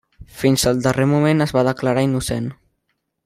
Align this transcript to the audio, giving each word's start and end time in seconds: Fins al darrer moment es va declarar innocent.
Fins 0.37 0.63
al 0.71 0.79
darrer 0.85 1.05
moment 1.11 1.45
es 1.47 1.55
va 1.59 1.65
declarar 1.69 2.07
innocent. 2.09 2.51